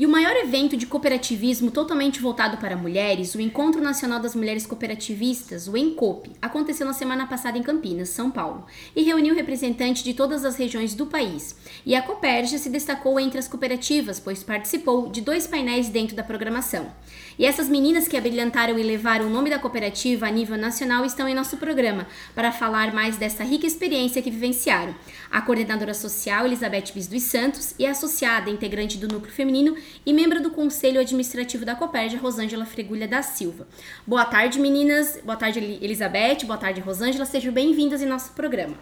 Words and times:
E 0.00 0.06
o 0.06 0.08
maior 0.08 0.34
evento 0.34 0.78
de 0.78 0.86
cooperativismo 0.86 1.70
totalmente 1.70 2.22
voltado 2.22 2.56
para 2.56 2.74
mulheres, 2.74 3.34
o 3.34 3.40
Encontro 3.40 3.82
Nacional 3.82 4.18
das 4.18 4.34
Mulheres 4.34 4.64
Cooperativistas, 4.64 5.68
o 5.68 5.76
ENCOP, 5.76 6.30
aconteceu 6.40 6.86
na 6.86 6.94
semana 6.94 7.26
passada 7.26 7.58
em 7.58 7.62
Campinas, 7.62 8.08
São 8.08 8.30
Paulo, 8.30 8.64
e 8.96 9.02
reuniu 9.02 9.34
representantes 9.34 10.02
de 10.02 10.14
todas 10.14 10.42
as 10.42 10.56
regiões 10.56 10.94
do 10.94 11.04
país. 11.04 11.54
E 11.84 11.94
a 11.94 12.00
Cooperja 12.00 12.56
se 12.56 12.70
destacou 12.70 13.20
entre 13.20 13.38
as 13.38 13.46
cooperativas, 13.46 14.18
pois 14.18 14.42
participou 14.42 15.10
de 15.10 15.20
dois 15.20 15.46
painéis 15.46 15.90
dentro 15.90 16.16
da 16.16 16.24
programação. 16.24 16.90
E 17.38 17.44
essas 17.44 17.68
meninas 17.68 18.08
que 18.08 18.16
abrilhantaram 18.16 18.78
e 18.78 18.82
levaram 18.82 19.26
o 19.26 19.30
nome 19.30 19.50
da 19.50 19.58
cooperativa 19.58 20.26
a 20.26 20.30
nível 20.30 20.56
nacional 20.56 21.04
estão 21.04 21.28
em 21.28 21.34
nosso 21.34 21.58
programa 21.58 22.06
para 22.34 22.52
falar 22.52 22.94
mais 22.94 23.18
dessa 23.18 23.44
rica 23.44 23.66
experiência 23.66 24.22
que 24.22 24.30
vivenciaram. 24.30 24.94
A 25.30 25.42
coordenadora 25.42 25.92
social 25.92 26.46
Elizabeth 26.46 26.92
Bis 26.94 27.06
dos 27.06 27.22
Santos 27.22 27.74
e 27.78 27.86
a 27.86 27.90
associada 27.90 28.48
integrante 28.48 28.96
do 28.96 29.06
núcleo 29.06 29.32
feminino 29.32 29.76
e 30.04 30.12
membro 30.12 30.42
do 30.42 30.50
Conselho 30.50 31.00
Administrativo 31.00 31.64
da 31.64 31.74
Copérdia, 31.74 32.18
Rosângela 32.18 32.66
Fregulha 32.66 33.08
da 33.08 33.22
Silva. 33.22 33.66
Boa 34.06 34.24
tarde, 34.24 34.58
meninas. 34.58 35.18
Boa 35.24 35.36
tarde, 35.36 35.58
Elizabeth. 35.58 36.44
Boa 36.46 36.58
tarde, 36.58 36.80
Rosângela. 36.80 37.24
Sejam 37.24 37.52
bem-vindas 37.52 38.02
em 38.02 38.06
nosso 38.06 38.32
programa. 38.32 38.76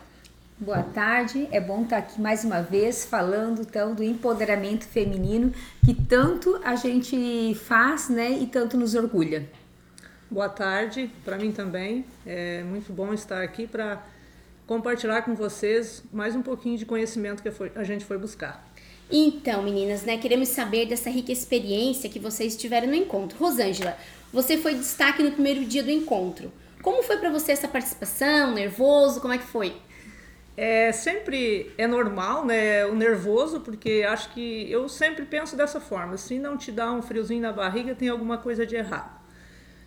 Boa 0.61 0.83
tarde, 0.83 1.47
é 1.53 1.61
bom 1.61 1.83
estar 1.85 1.99
aqui 1.99 2.21
mais 2.21 2.43
uma 2.43 2.61
vez 2.61 3.05
falando 3.05 3.61
então 3.61 3.95
do 3.95 4.03
empoderamento 4.03 4.85
feminino 4.87 5.55
que 5.85 5.95
tanto 5.95 6.61
a 6.65 6.75
gente 6.75 7.55
faz, 7.55 8.09
né, 8.09 8.33
e 8.33 8.45
tanto 8.45 8.77
nos 8.77 8.97
orgulha. 8.97 9.49
Boa 10.29 10.49
tarde, 10.49 11.11
para 11.25 11.39
mim 11.39 11.53
também. 11.53 12.05
É 12.27 12.65
muito 12.65 12.93
bom 12.93 13.15
estar 13.15 13.41
aqui 13.41 13.69
para 13.69 14.05
compartilhar 14.67 15.23
com 15.23 15.37
vocês 15.37 16.03
mais 16.13 16.35
um 16.35 16.43
pouquinho 16.43 16.77
de 16.77 16.85
conhecimento 16.85 17.41
que 17.41 17.51
a 17.77 17.85
gente 17.85 18.05
foi 18.05 18.19
buscar. 18.19 18.69
Então, 19.11 19.63
meninas, 19.63 20.03
né, 20.03 20.19
queremos 20.19 20.49
saber 20.49 20.87
dessa 20.87 21.09
rica 21.09 21.33
experiência 21.33 22.11
que 22.11 22.19
vocês 22.19 22.57
tiveram 22.57 22.89
no 22.89 22.95
encontro. 22.95 23.39
Rosângela, 23.39 23.97
você 24.33 24.59
foi 24.59 24.75
destaque 24.75 25.23
no 25.23 25.33
primeiro 25.33 25.65
dia 25.65 25.83
do 25.83 25.91
encontro. 25.91 26.53
Como 26.83 27.03
foi 27.03 27.17
para 27.17 27.31
você 27.31 27.53
essa 27.53 27.67
participação? 27.67 28.53
Nervoso? 28.55 29.21
Como 29.21 29.33
é 29.33 29.39
que 29.39 29.47
foi? 29.47 29.75
É 30.57 30.93
sempre 30.93 31.73
é 31.79 31.87
normal, 31.87 32.45
né, 32.45 32.85
o 32.85 32.95
nervoso, 32.95 33.61
porque 33.61 34.05
acho 34.07 34.31
que 34.35 34.71
eu 34.71 34.89
sempre 34.89 35.25
penso 35.25 35.57
dessa 35.57 35.81
forma. 35.81 36.17
Se 36.17 36.39
não 36.39 36.57
te 36.59 36.71
dá 36.71 36.93
um 36.93 37.01
friozinho 37.01 37.41
na 37.41 37.53
barriga, 37.53 37.95
tem 37.95 38.09
alguma 38.09 38.39
coisa 38.39 38.67
de 38.67 38.77
errado. 38.77 39.19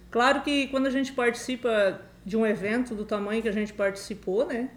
Claro 0.10 0.42
que 0.42 0.68
quando 0.68 0.88
a 0.88 0.90
gente 0.90 1.12
participa 1.12 2.02
de 2.26 2.38
um 2.38 2.46
evento 2.46 2.96
do 2.96 3.06
tamanho 3.06 3.42
que 3.42 3.50
a 3.50 3.54
gente 3.54 3.74
participou, 3.74 4.46
né, 4.46 4.70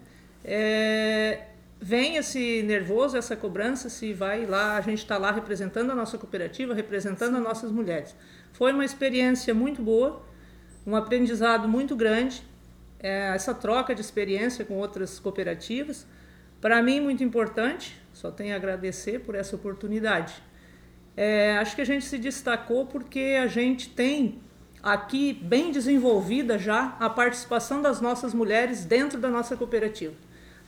é, 0.43 1.43
vem 1.85 2.15
esse 2.15 2.63
nervoso, 2.63 3.15
essa 3.15 3.35
cobrança, 3.35 3.91
se 3.91 4.11
vai 4.11 4.43
lá, 4.47 4.75
a 4.75 4.81
gente 4.81 4.97
está 4.97 5.19
lá 5.19 5.31
representando 5.31 5.91
a 5.91 5.95
nossa 5.95 6.17
cooperativa, 6.17 6.73
representando 6.73 7.37
as 7.37 7.43
nossas 7.43 7.71
mulheres. 7.71 8.15
Foi 8.53 8.73
uma 8.73 8.83
experiência 8.83 9.53
muito 9.53 9.83
boa, 9.83 10.25
um 10.83 10.95
aprendizado 10.95 11.67
muito 11.67 11.95
grande, 11.95 12.41
é, 12.99 13.35
essa 13.35 13.53
troca 13.53 13.93
de 13.93 14.01
experiência 14.01 14.65
com 14.65 14.73
outras 14.73 15.19
cooperativas. 15.19 16.07
Para 16.59 16.81
mim, 16.81 16.99
muito 16.99 17.23
importante, 17.23 17.95
só 18.11 18.31
tenho 18.31 18.55
a 18.55 18.55
agradecer 18.55 19.19
por 19.19 19.35
essa 19.35 19.55
oportunidade. 19.55 20.33
É, 21.15 21.55
acho 21.59 21.75
que 21.75 21.83
a 21.83 21.85
gente 21.85 22.03
se 22.03 22.17
destacou 22.17 22.87
porque 22.87 23.37
a 23.39 23.45
gente 23.45 23.89
tem 23.89 24.41
aqui 24.81 25.33
bem 25.33 25.71
desenvolvida 25.71 26.57
já 26.57 26.97
a 26.99 27.11
participação 27.11 27.79
das 27.79 28.01
nossas 28.01 28.33
mulheres 28.33 28.85
dentro 28.85 29.19
da 29.19 29.29
nossa 29.29 29.55
cooperativa. 29.55 30.15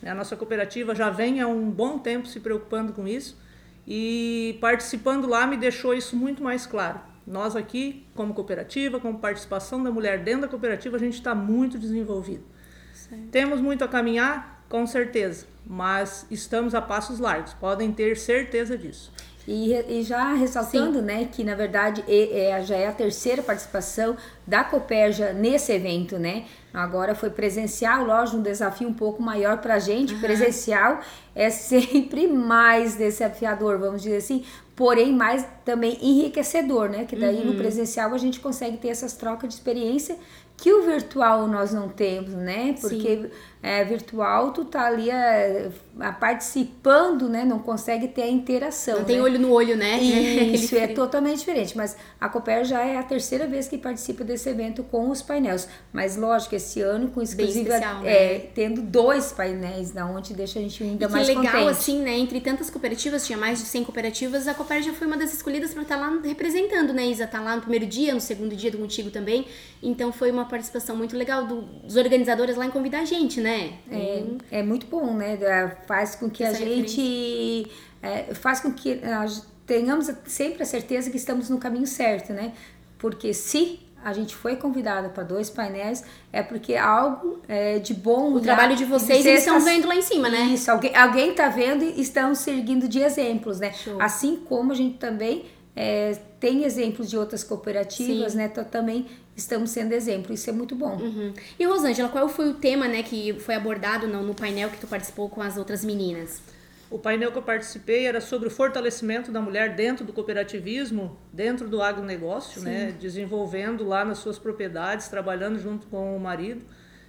A 0.06 0.14
nossa 0.14 0.36
cooperativa 0.36 0.94
já 0.94 1.10
vem 1.10 1.42
há 1.42 1.48
um 1.48 1.70
bom 1.70 1.98
tempo 2.00 2.28
se 2.28 2.40
preocupando 2.40 2.94
com 2.94 3.08
isso 3.08 3.38
e 3.86 4.58
participando 4.62 5.28
lá 5.28 5.48
me 5.48 5.58
deixou 5.58 5.94
isso 5.94 6.16
muito 6.16 6.44
mais 6.44 6.66
claro. 6.66 7.00
Nós 7.26 7.56
aqui, 7.56 8.06
como 8.16 8.34
cooperativa, 8.34 9.00
como 9.00 9.20
participação 9.20 9.84
da 9.84 9.92
mulher 9.92 10.24
dentro 10.24 10.42
da 10.42 10.48
cooperativa, 10.48 10.96
a 10.96 11.00
gente 11.00 11.16
está 11.16 11.36
muito 11.36 11.78
desenvolvido. 11.78 12.44
Certo. 12.94 13.28
Temos 13.32 13.60
muito 13.60 13.84
a 13.84 13.88
caminhar, 13.88 14.64
com 14.70 14.86
certeza, 14.88 15.46
mas 15.66 16.26
estamos 16.32 16.74
a 16.74 16.82
passos 16.82 17.20
largos, 17.20 17.54
podem 17.54 17.92
ter 17.92 18.18
certeza 18.18 18.78
disso. 18.78 19.12
E, 19.48 19.74
e 19.74 20.04
já 20.04 20.34
ressaltando, 20.34 21.00
Sim. 21.00 21.06
né, 21.06 21.30
que 21.32 21.42
na 21.42 21.56
verdade 21.56 22.04
é, 22.06 22.62
já 22.62 22.76
é 22.76 22.88
a 22.88 22.92
terceira 22.92 23.42
participação 23.42 24.18
da 24.46 24.62
Coperja 24.62 25.32
nesse 25.32 25.72
evento, 25.72 26.20
né? 26.20 26.44
Agora 26.74 27.16
foi 27.16 27.30
presencial, 27.30 28.04
lógico, 28.04 28.38
um 28.38 28.42
desafio 28.42 28.90
um 28.90 28.94
pouco 28.94 29.24
maior 29.24 29.60
para 29.60 29.76
a 29.76 29.80
gente. 29.80 30.14
Uhum. 30.14 30.20
Presencial 30.20 31.00
é 31.34 31.50
sempre 31.52 32.28
mais 32.28 32.96
desafiador, 32.96 33.80
vamos 33.80 34.02
dizer 34.02 34.18
assim, 34.18 34.44
porém 34.76 35.14
mais 35.14 35.46
também 35.64 35.98
enriquecedor, 36.02 36.90
né? 36.90 37.06
Que 37.06 37.16
daí 37.16 37.38
uhum. 37.38 37.54
no 37.54 37.56
presencial 37.56 38.14
a 38.14 38.18
gente 38.18 38.42
consegue 38.42 38.76
ter 38.78 38.90
essas 38.90 39.14
trocas 39.14 39.48
de 39.48 39.56
experiência 39.56 40.18
que 40.58 40.74
o 40.74 40.84
virtual 40.84 41.48
nós 41.48 41.72
não 41.72 41.88
temos, 41.88 42.34
né? 42.34 42.76
Porque 42.82 43.30
é, 43.62 43.84
virtual 43.84 44.52
tu 44.52 44.66
tá 44.66 44.86
ali 44.86 45.10
é, 45.10 45.70
participando, 46.20 47.28
né? 47.28 47.44
Não 47.44 47.60
consegue 47.60 48.08
ter 48.08 48.24
a 48.24 48.28
interação. 48.28 48.96
Não 48.96 49.02
né? 49.02 49.08
tem 49.08 49.22
olho 49.22 49.40
no 49.40 49.52
olho, 49.52 49.76
né? 49.76 49.98
Isso 50.54 50.76
é 50.76 50.88
totalmente 50.88 51.40
diferente. 51.40 51.76
Mas 51.76 51.96
a 52.20 52.30
Cooper 52.30 52.64
já 52.66 52.86
é 52.86 52.98
a 52.98 53.04
terceira 53.04 53.48
vez 53.48 53.68
que 53.68 53.78
participa 53.78 54.24
desse 54.24 54.50
evento 54.50 54.84
com 54.84 55.10
os 55.10 55.22
painéis. 55.22 55.68
Mas 55.92 56.16
lógico, 56.16 56.56
esse 56.56 56.82
ano 56.82 57.10
com 57.10 57.22
exclusiva, 57.22 57.76
especial, 57.76 58.02
né? 58.02 58.10
é, 58.10 58.40
tendo 58.54 58.82
dois 58.82 59.32
painéis, 59.32 59.92
da 59.92 60.06
onde 60.06 60.34
deixa 60.34 60.60
a 60.60 60.62
gente 60.62 60.84
ainda 60.84 61.06
e 61.06 61.10
mais 61.10 61.28
que 61.28 61.36
legal, 61.36 61.54
contente. 61.54 61.70
assim, 61.70 62.02
né? 62.02 62.18
Entre 62.18 62.40
tantas 62.40 62.70
cooperativas, 62.70 63.26
tinha 63.26 63.38
mais 63.38 63.60
de 63.60 63.66
100 63.66 63.84
cooperativas, 63.84 64.48
a 64.48 64.54
Cooper 64.54 64.82
já 64.82 64.94
foi 64.94 65.08
uma 65.08 65.18
das 65.18 65.34
escolhidas 65.34 65.74
para 65.74 65.84
estar 65.84 65.98
tá 65.98 66.02
lá 66.02 66.20
representando, 66.24 66.94
né, 66.94 67.08
Isa? 67.08 67.26
Tá 67.26 67.42
lá 67.42 67.56
no 67.56 67.62
primeiro 67.62 67.86
dia, 67.86 68.14
no 68.14 68.22
segundo 68.22 68.56
dia 68.56 68.72
do 68.72 68.78
contigo 68.78 69.10
também. 69.10 69.48
Então 69.82 70.12
foi 70.12 70.32
uma 70.32 70.46
participação 70.46 70.96
muito 70.96 71.16
legal 71.16 71.46
do, 71.46 71.62
dos 71.62 71.96
organizadores 71.96 72.56
lá 72.56 72.66
em 72.66 72.72
convidar 72.72 73.02
a 73.02 73.06
gente, 73.06 73.42
né? 73.42 73.47
É, 73.92 73.96
hum. 73.96 74.38
é 74.52 74.64
muito 74.64 74.88
bom, 74.88 75.14
né? 75.14 75.38
Faz 75.88 76.16
com 76.16 76.30
que 76.30 76.44
Essa 76.44 76.64
a 76.64 76.66
gente. 76.66 77.68
É, 78.02 78.34
faz 78.34 78.60
com 78.60 78.72
que 78.72 79.02
tenhamos 79.66 80.10
sempre 80.26 80.64
a 80.64 80.66
certeza 80.66 81.10
que 81.10 81.18
estamos 81.18 81.50
no 81.50 81.58
caminho 81.58 81.88
certo, 81.88 82.34
né? 82.34 82.54
Porque 82.98 83.34
se 83.34 83.80
a 84.04 84.14
gente 84.14 84.36
foi 84.36 84.56
convidada 84.56 85.10
para 85.10 85.24
dois 85.24 85.50
painéis, 85.50 86.04
é 86.32 86.42
porque 86.42 86.76
algo 86.76 87.42
é, 87.48 87.80
de 87.80 87.94
bom. 87.94 88.34
O 88.34 88.40
trabalho 88.40 88.76
de 88.76 88.86
vocês 88.86 89.26
eles 89.26 89.40
estão 89.40 89.60
vendo 89.60 89.88
lá 89.88 89.96
em 89.96 90.02
cima, 90.02 90.30
né? 90.30 90.44
Isso, 90.46 90.72
alguém, 90.72 90.96
alguém 90.96 91.34
tá 91.34 91.50
vendo 91.50 91.84
e 91.84 92.00
estão 92.00 92.34
seguindo 92.34 92.88
de 92.88 93.00
exemplos, 93.00 93.60
né? 93.60 93.74
Show. 93.74 94.02
Assim 94.02 94.38
como 94.38 94.72
a 94.72 94.76
gente 94.76 94.98
também 94.98 95.46
é, 95.76 96.18
tem 96.40 96.64
exemplos 96.64 97.10
de 97.10 97.18
outras 97.18 97.44
cooperativas, 97.44 98.32
Sim. 98.32 98.38
né? 98.38 98.46
Então, 98.46 98.64
também 98.64 99.08
estamos 99.38 99.70
sendo 99.70 99.94
exemplo. 99.94 100.34
Isso 100.34 100.50
é 100.50 100.54
muito 100.54 100.76
bom. 100.76 100.98
Uhum. 100.98 101.32
E 101.58 101.66
Rosângela, 101.66 102.10
qual 102.10 102.28
foi 102.28 102.50
o 102.50 102.56
tema, 102.56 102.88
né, 102.88 103.04
que 103.04 103.40
foi 103.40 103.54
abordado 103.54 104.08
no, 104.08 104.24
no 104.24 104.34
painel 104.34 104.70
que 104.70 104.80
tu 104.80 104.88
participou 104.88 105.30
com 105.30 105.42
as 105.42 105.58
outras 105.58 105.86
meninas? 105.86 106.42
O 106.90 106.98
painel 106.98 107.32
que 107.32 107.38
eu 107.38 107.44
participei 107.44 108.06
era 108.06 108.20
sobre 108.20 108.48
o 108.48 108.52
fortalecimento 108.52 109.30
da 109.30 109.42
mulher 109.42 109.76
dentro 109.76 110.06
do 110.06 110.14
cooperativismo, 110.14 111.18
dentro 111.32 111.68
do 111.68 111.82
agronegócio, 111.82 112.62
né? 112.62 112.96
Desenvolvendo 112.98 113.86
lá 113.86 114.06
nas 114.06 114.20
suas 114.20 114.40
propriedades, 114.40 115.10
trabalhando 115.10 115.60
junto 115.60 115.86
com 115.88 116.16
o 116.16 116.20
marido. 116.20 116.62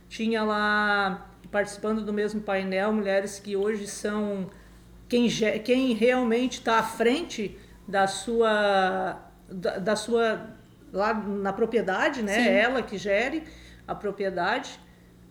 Tinha 0.09 0.43
lá, 0.43 1.31
participando 1.51 2.05
do 2.05 2.13
mesmo 2.13 2.41
painel, 2.41 2.93
mulheres 2.93 3.39
que 3.39 3.55
hoje 3.57 3.87
são 3.87 4.51
quem, 5.09 5.29
quem 5.65 5.95
realmente 5.95 6.59
está 6.59 6.81
à 6.81 6.83
frente 6.83 7.57
da 7.87 8.09
sua, 8.09 9.31
da, 9.49 9.79
da 9.79 9.95
sua 9.95 10.58
lá 10.93 11.15
na 11.15 11.53
propriedade, 11.53 12.23
né? 12.23 12.35
Sim. 12.35 12.49
Ela 12.49 12.83
que 12.83 12.99
gere 12.99 13.45
a 13.87 13.95
propriedade. 13.95 14.79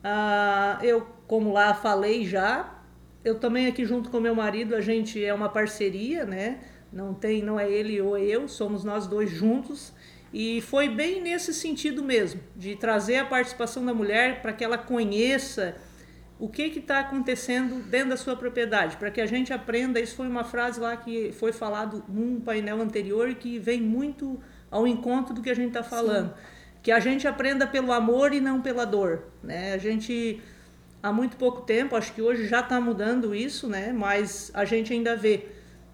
Ah, 0.03 0.79
eu, 0.81 1.07
como 1.27 1.51
lá 1.51 1.73
falei 1.73 2.25
já, 2.25 2.81
eu 3.23 3.39
também 3.39 3.67
aqui 3.67 3.85
junto 3.85 4.09
com 4.09 4.19
meu 4.19 4.35
marido, 4.35 4.75
a 4.75 4.81
gente 4.81 5.23
é 5.23 5.33
uma 5.33 5.49
parceria, 5.49 6.25
né? 6.25 6.59
Não 6.91 7.13
tem, 7.13 7.43
não 7.43 7.59
é 7.59 7.69
ele 7.69 7.99
ou 8.01 8.17
eu, 8.17 8.47
somos 8.47 8.83
nós 8.83 9.07
dois 9.07 9.29
juntos. 9.29 9.93
E 10.33 10.61
foi 10.61 10.89
bem 10.89 11.21
nesse 11.21 11.53
sentido 11.53 12.03
mesmo, 12.03 12.41
de 12.55 12.75
trazer 12.75 13.17
a 13.17 13.25
participação 13.25 13.85
da 13.85 13.93
mulher 13.93 14.41
para 14.41 14.53
que 14.53 14.63
ela 14.63 14.77
conheça 14.77 15.75
o 16.39 16.47
que 16.47 16.63
está 16.63 16.99
acontecendo 16.99 17.81
dentro 17.89 18.09
da 18.09 18.17
sua 18.17 18.35
propriedade, 18.35 18.97
para 18.97 19.09
que 19.09 19.19
a 19.19 19.25
gente 19.25 19.51
aprenda. 19.51 19.99
Isso 19.99 20.15
foi 20.15 20.27
uma 20.27 20.43
frase 20.43 20.79
lá 20.79 20.95
que 20.95 21.31
foi 21.31 21.51
falado 21.51 22.03
num 22.07 22.39
painel 22.39 22.81
anterior 22.81 23.33
que 23.35 23.57
vem 23.57 23.81
muito 23.81 24.39
ao 24.69 24.87
encontro 24.87 25.33
do 25.33 25.41
que 25.41 25.49
a 25.49 25.55
gente 25.55 25.69
está 25.69 25.83
falando. 25.83 26.29
Sim. 26.29 26.41
Que 26.83 26.91
a 26.91 26.99
gente 26.99 27.27
aprenda 27.27 27.67
pelo 27.67 27.91
amor 27.91 28.33
e 28.33 28.39
não 28.39 28.61
pela 28.61 28.85
dor. 28.85 29.23
Né? 29.43 29.73
A 29.73 29.77
gente, 29.77 30.41
há 31.01 31.11
muito 31.11 31.37
pouco 31.37 31.61
tempo, 31.61 31.95
acho 31.95 32.13
que 32.13 32.21
hoje 32.21 32.47
já 32.47 32.61
está 32.61 32.79
mudando 32.79 33.35
isso, 33.35 33.67
né? 33.67 33.91
mas 33.93 34.51
a 34.53 34.65
gente 34.65 34.93
ainda 34.93 35.15
vê. 35.15 35.45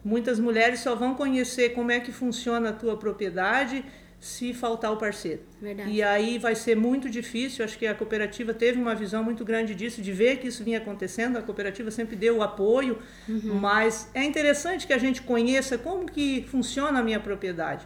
Muitas 0.03 0.39
mulheres 0.39 0.81
só 0.81 0.95
vão 0.95 1.15
conhecer 1.15 1.69
como 1.69 1.89
é 1.89 1.99
que 1.99 2.11
funciona 2.11 2.69
a 2.69 2.73
tua 2.73 2.97
propriedade 2.97 3.85
se 4.23 4.53
faltar 4.53 4.89
o 4.89 4.95
parceiro. 4.95 5.41
Verdade. 5.61 5.91
E 5.91 6.01
aí 6.01 6.37
vai 6.37 6.55
ser 6.55 6.77
muito 6.77 7.09
difícil, 7.09 7.65
acho 7.65 7.77
que 7.77 7.85
a 7.85 7.93
cooperativa 7.93 8.53
teve 8.53 8.79
uma 8.79 8.95
visão 8.95 9.21
muito 9.21 9.43
grande 9.43 9.75
disso, 9.75 10.01
de 10.01 10.13
ver 10.13 10.37
que 10.37 10.47
isso 10.47 10.63
vinha 10.63 10.77
acontecendo, 10.77 11.35
a 11.35 11.41
cooperativa 11.41 11.91
sempre 11.91 12.15
deu 12.15 12.37
o 12.37 12.41
apoio, 12.41 12.99
uhum. 13.27 13.55
mas 13.55 14.09
é 14.13 14.23
interessante 14.23 14.87
que 14.87 14.93
a 14.93 14.97
gente 14.97 15.21
conheça 15.21 15.77
como 15.77 16.05
que 16.05 16.45
funciona 16.47 16.99
a 16.99 17.03
minha 17.03 17.19
propriedade. 17.19 17.85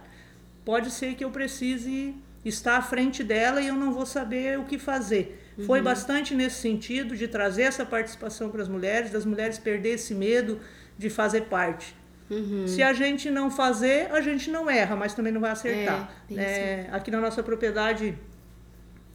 Pode 0.68 0.90
ser 0.90 1.14
que 1.14 1.24
eu 1.24 1.30
precise 1.30 2.14
estar 2.44 2.76
à 2.76 2.82
frente 2.82 3.24
dela 3.24 3.58
e 3.58 3.68
eu 3.68 3.74
não 3.74 3.90
vou 3.90 4.04
saber 4.04 4.58
o 4.58 4.64
que 4.64 4.78
fazer. 4.78 5.42
Uhum. 5.56 5.64
Foi 5.64 5.80
bastante 5.80 6.34
nesse 6.34 6.56
sentido 6.56 7.16
de 7.16 7.26
trazer 7.26 7.62
essa 7.62 7.86
participação 7.86 8.50
para 8.50 8.60
as 8.60 8.68
mulheres, 8.68 9.10
das 9.10 9.24
mulheres 9.24 9.56
perder 9.56 9.94
esse 9.94 10.14
medo 10.14 10.60
de 10.98 11.08
fazer 11.08 11.44
parte. 11.44 11.96
Uhum. 12.28 12.68
Se 12.68 12.82
a 12.82 12.92
gente 12.92 13.30
não 13.30 13.50
fazer, 13.50 14.12
a 14.12 14.20
gente 14.20 14.50
não 14.50 14.68
erra, 14.68 14.94
mas 14.94 15.14
também 15.14 15.32
não 15.32 15.40
vai 15.40 15.52
acertar. 15.52 16.12
É, 16.30 16.42
é, 16.42 16.88
aqui 16.92 17.10
na 17.10 17.18
nossa 17.18 17.42
propriedade, 17.42 18.14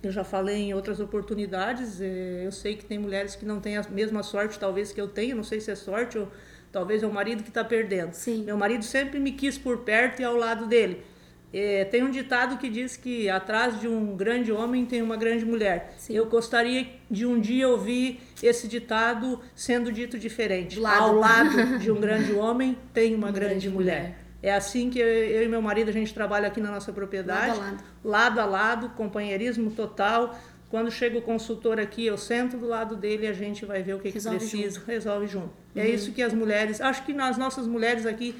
eu 0.01 0.11
já 0.11 0.23
falei 0.23 0.55
em 0.55 0.73
outras 0.73 0.99
oportunidades, 0.99 2.01
é, 2.01 2.47
eu 2.47 2.51
sei 2.51 2.75
que 2.75 2.83
tem 2.83 2.97
mulheres 2.97 3.35
que 3.35 3.45
não 3.45 3.59
têm 3.59 3.77
a 3.77 3.83
mesma 3.91 4.23
sorte, 4.23 4.57
talvez, 4.57 4.91
que 4.91 4.99
eu 4.99 5.07
tenho, 5.07 5.35
não 5.35 5.43
sei 5.43 5.61
se 5.61 5.69
é 5.69 5.75
sorte 5.75 6.17
ou 6.17 6.27
talvez 6.71 7.03
é 7.03 7.05
o 7.05 7.13
marido 7.13 7.43
que 7.43 7.49
está 7.49 7.63
perdendo. 7.63 8.13
Sim. 8.13 8.43
Meu 8.43 8.57
marido 8.57 8.83
sempre 8.83 9.19
me 9.19 9.33
quis 9.33 9.55
por 9.55 9.81
perto 9.81 10.19
e 10.19 10.25
ao 10.25 10.35
lado 10.35 10.65
dele. 10.65 11.12
É, 11.53 11.85
tem 11.85 12.01
um 12.01 12.09
ditado 12.09 12.57
que 12.57 12.67
diz 12.67 12.97
que 12.97 13.29
atrás 13.29 13.79
de 13.79 13.87
um 13.87 14.15
grande 14.17 14.51
homem 14.51 14.87
tem 14.87 15.03
uma 15.03 15.15
grande 15.15 15.45
mulher. 15.45 15.93
Sim. 15.99 16.15
Eu 16.15 16.25
gostaria 16.25 16.87
de 17.11 17.27
um 17.27 17.39
dia 17.39 17.69
ouvir 17.69 18.19
esse 18.41 18.67
ditado 18.67 19.39
sendo 19.55 19.91
dito 19.91 20.17
diferente. 20.17 20.79
Lado. 20.79 21.03
Ao 21.03 21.15
lado 21.15 21.77
de 21.77 21.91
um 21.91 22.01
grande 22.01 22.33
homem 22.33 22.75
tem 22.91 23.13
uma, 23.13 23.27
uma 23.27 23.31
grande, 23.31 23.49
grande 23.51 23.69
mulher. 23.69 24.01
mulher. 24.01 24.23
É 24.41 24.53
assim 24.53 24.89
que 24.89 24.97
eu 24.99 25.43
e 25.43 25.47
meu 25.47 25.61
marido 25.61 25.89
a 25.89 25.93
gente 25.93 26.11
trabalha 26.11 26.47
aqui 26.47 26.59
na 26.59 26.71
nossa 26.71 26.91
propriedade. 26.91 27.51
Lado 27.51 27.61
a 27.61 27.63
lado. 27.63 27.83
Lado 28.03 28.39
a 28.39 28.45
lado, 28.45 28.89
companheirismo 28.89 29.69
total. 29.71 30.35
Quando 30.71 30.89
chega 30.89 31.19
o 31.19 31.21
consultor 31.21 31.79
aqui, 31.79 32.03
eu 32.03 32.17
sento 32.17 32.57
do 32.57 32.65
lado 32.65 32.95
dele 32.95 33.25
e 33.25 33.27
a 33.27 33.33
gente 33.33 33.63
vai 33.63 33.83
ver 33.83 33.93
o 33.93 33.99
que, 33.99 34.09
resolve 34.09 34.39
que 34.39 34.49
precisa, 34.49 34.79
junto. 34.79 34.87
resolve 34.87 35.27
junto. 35.27 35.53
É 35.75 35.81
uhum. 35.81 35.85
É 35.85 35.89
isso 35.89 36.11
que 36.11 36.23
as 36.23 36.33
mulheres, 36.33 36.81
acho 36.81 37.05
que 37.05 37.13
nas 37.13 37.37
nossas 37.37 37.67
mulheres 37.67 38.07
aqui 38.07 38.35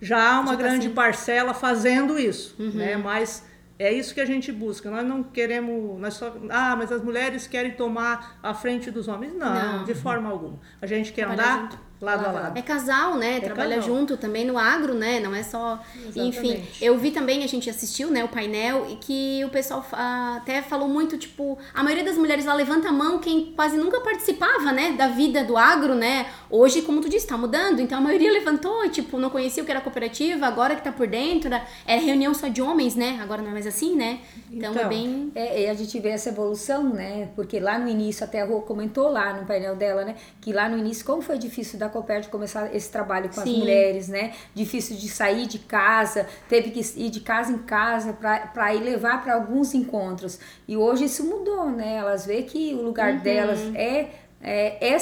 já 0.00 0.30
há 0.30 0.40
uma 0.40 0.52
já 0.52 0.56
tá 0.56 0.62
grande 0.62 0.86
assim. 0.86 0.94
parcela 0.94 1.54
fazendo 1.54 2.18
isso, 2.18 2.54
uhum. 2.58 2.72
né? 2.72 2.96
Mas 2.96 3.44
é 3.78 3.92
isso 3.92 4.14
que 4.14 4.20
a 4.20 4.24
gente 4.24 4.50
busca. 4.52 4.90
Nós 4.90 5.06
não 5.06 5.22
queremos, 5.22 6.00
nós 6.00 6.14
só, 6.14 6.34
ah, 6.50 6.74
mas 6.76 6.90
as 6.90 7.02
mulheres 7.02 7.46
querem 7.46 7.72
tomar 7.72 8.38
a 8.42 8.54
frente 8.54 8.90
dos 8.90 9.08
homens. 9.08 9.34
Não, 9.34 9.78
não. 9.78 9.84
de 9.84 9.94
forma 9.94 10.30
alguma. 10.30 10.58
A 10.80 10.86
gente 10.86 11.12
quer 11.12 11.26
andar 11.26 11.62
junto. 11.62 11.85
Lado 12.00 12.26
a 12.26 12.30
lado. 12.30 12.58
É 12.58 12.62
casal, 12.62 13.16
né? 13.16 13.36
É 13.36 13.40
Trabalha 13.40 13.76
casal. 13.76 13.96
junto 13.96 14.16
também 14.16 14.44
no 14.44 14.58
agro, 14.58 14.94
né? 14.94 15.20
Não 15.20 15.34
é 15.34 15.42
só. 15.42 15.80
Exatamente. 15.94 16.38
Enfim, 16.38 16.64
eu 16.80 16.98
vi 16.98 17.10
também, 17.10 17.42
a 17.42 17.46
gente 17.46 17.70
assistiu, 17.70 18.10
né, 18.10 18.24
o 18.24 18.28
painel, 18.28 18.86
e 18.90 18.96
que 18.96 19.44
o 19.44 19.48
pessoal 19.48 19.84
até 19.92 20.62
falou 20.62 20.88
muito, 20.88 21.16
tipo, 21.16 21.58
a 21.74 21.82
maioria 21.82 22.04
das 22.04 22.16
mulheres 22.16 22.44
lá 22.44 22.54
levanta 22.54 22.88
a 22.88 22.92
mão 22.92 23.18
quem 23.18 23.52
quase 23.54 23.76
nunca 23.76 24.00
participava, 24.00 24.72
né, 24.72 24.92
da 24.92 25.08
vida 25.08 25.44
do 25.44 25.56
agro, 25.56 25.94
né? 25.94 26.26
Hoje, 26.50 26.82
como 26.82 27.00
tu 27.00 27.08
disse, 27.08 27.26
tá 27.26 27.36
mudando, 27.36 27.80
então 27.80 27.98
a 27.98 28.00
maioria 28.00 28.30
levantou 28.30 28.84
e, 28.84 28.90
tipo, 28.90 29.18
não 29.18 29.30
conhecia 29.30 29.62
o 29.62 29.66
que 29.66 29.72
era 29.72 29.80
cooperativa, 29.80 30.46
agora 30.46 30.76
que 30.76 30.82
tá 30.82 30.92
por 30.92 31.06
dentro, 31.06 31.50
era 31.86 32.00
reunião 32.00 32.34
só 32.34 32.48
de 32.48 32.60
homens, 32.60 32.94
né? 32.94 33.18
Agora 33.22 33.42
não 33.42 33.50
é 33.50 33.52
mais 33.52 33.66
assim, 33.66 33.96
né? 33.96 34.20
Então, 34.50 34.70
é 34.70 34.74
então 34.74 34.84
é 34.84 34.88
bem. 34.88 35.32
É, 35.34 35.70
a 35.70 35.74
gente 35.74 35.98
vê 35.98 36.10
essa 36.10 36.28
evolução, 36.28 36.84
né? 36.84 37.30
Porque 37.34 37.58
lá 37.58 37.78
no 37.78 37.88
início, 37.88 38.24
até 38.24 38.42
a 38.42 38.44
Rô 38.44 38.60
comentou 38.62 39.08
lá 39.08 39.32
no 39.32 39.46
painel 39.46 39.76
dela, 39.76 40.04
né? 40.04 40.14
Que 40.40 40.52
lá 40.52 40.68
no 40.68 40.78
início, 40.78 41.04
como 41.04 41.22
foi 41.22 41.38
difícil 41.38 41.78
da 41.78 41.85
Copert 41.88 42.28
começar 42.28 42.74
esse 42.74 42.90
trabalho 42.90 43.28
com 43.28 43.40
Sim. 43.42 43.52
as 43.52 43.58
mulheres, 43.58 44.08
né? 44.08 44.32
Difícil 44.54 44.96
de 44.96 45.08
sair 45.08 45.46
de 45.46 45.58
casa, 45.58 46.26
teve 46.48 46.70
que 46.70 46.80
ir 46.98 47.10
de 47.10 47.20
casa 47.20 47.52
em 47.52 47.58
casa 47.58 48.12
para 48.12 48.74
ir 48.74 48.82
levar 48.82 49.22
para 49.22 49.34
alguns 49.34 49.74
encontros. 49.74 50.38
E 50.66 50.76
hoje 50.76 51.04
isso 51.04 51.24
mudou, 51.24 51.70
né? 51.70 51.96
Elas 51.96 52.26
vê 52.26 52.42
que 52.42 52.74
o 52.74 52.82
lugar 52.82 53.14
uhum. 53.14 53.20
delas 53.20 53.60
é, 53.74 54.10
é, 54.40 54.94
é 54.94 54.98